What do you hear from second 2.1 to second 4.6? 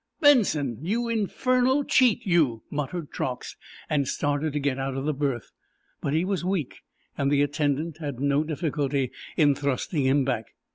you!" muttered Truax, and started to